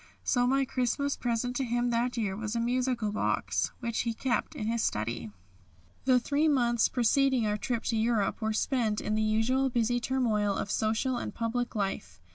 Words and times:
So 0.23 0.47
my 0.47 0.65
Christmas 0.65 1.15
present 1.15 1.55
to 1.57 1.63
him 1.63 1.91
that 1.91 2.17
year 2.17 2.35
was 2.35 2.55
a 2.55 2.59
musical 2.59 3.11
box, 3.11 3.71
which 3.81 3.99
he 3.99 4.15
kept 4.15 4.55
in 4.55 4.65
his 4.65 4.81
study. 4.81 5.29
The 6.05 6.19
three 6.19 6.47
months 6.47 6.89
preceding 6.89 7.45
our 7.45 7.55
trip 7.55 7.83
to 7.83 7.95
Europe 7.95 8.41
were 8.41 8.51
spent 8.51 8.99
in 8.99 9.13
the 9.13 9.21
usual 9.21 9.69
busy 9.69 9.99
turmoil 9.99 10.55
of 10.57 10.71
social 10.71 11.17
and 11.17 11.35
public 11.35 11.75
life. 11.75 12.19